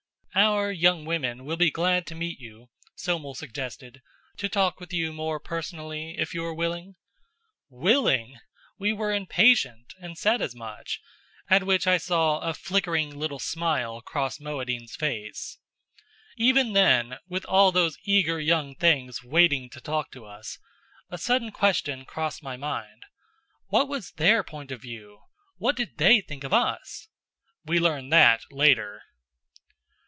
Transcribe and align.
"Our 0.33 0.71
young 0.71 1.03
women 1.03 1.43
will 1.43 1.57
be 1.57 1.69
glad 1.69 2.07
to 2.07 2.15
meet 2.15 2.39
you," 2.39 2.69
Somel 2.95 3.35
suggested, 3.35 4.01
"to 4.37 4.47
talk 4.47 4.79
with 4.79 4.93
you 4.93 5.11
more 5.11 5.41
personally, 5.41 6.17
if 6.17 6.33
you 6.33 6.45
are 6.45 6.53
willing?" 6.53 6.95
Willing! 7.69 8.39
We 8.79 8.93
were 8.93 9.13
impatient 9.13 9.93
and 9.99 10.17
said 10.17 10.41
as 10.41 10.55
much, 10.55 11.01
at 11.49 11.65
which 11.65 11.85
I 11.85 11.97
saw 11.97 12.39
a 12.39 12.53
flickering 12.53 13.13
little 13.19 13.39
smile 13.39 13.99
cross 14.01 14.39
Moadine's 14.39 14.95
face. 14.95 15.57
Even 16.37 16.71
then, 16.71 17.17
with 17.27 17.43
all 17.47 17.73
those 17.73 17.97
eager 18.05 18.39
young 18.39 18.73
things 18.73 19.25
waiting 19.25 19.69
to 19.71 19.81
talk 19.81 20.11
to 20.13 20.23
us, 20.25 20.59
a 21.09 21.17
sudden 21.17 21.51
question 21.51 22.05
crossed 22.05 22.41
my 22.41 22.55
mind: 22.55 23.03
"What 23.67 23.89
was 23.89 24.11
their 24.13 24.45
point 24.45 24.71
of 24.71 24.81
view? 24.81 25.23
What 25.57 25.75
did 25.75 25.97
they 25.97 26.21
think 26.21 26.45
of 26.45 26.53
us?" 26.53 27.09
We 27.65 27.79
learned 27.79 28.13
that 28.13 28.43
later. 28.49 29.01